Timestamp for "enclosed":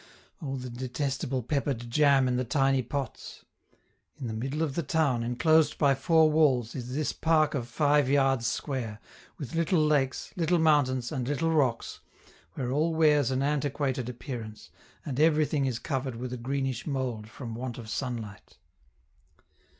5.21-5.77